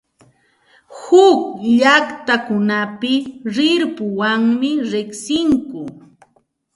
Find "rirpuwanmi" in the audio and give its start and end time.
3.55-4.71